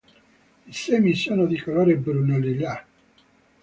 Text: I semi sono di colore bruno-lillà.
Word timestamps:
I 0.65 0.73
semi 0.73 1.13
sono 1.13 1.45
di 1.45 1.59
colore 1.61 1.95
bruno-lillà. 1.95 2.85